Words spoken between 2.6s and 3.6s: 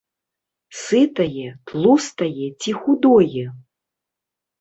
ці худое?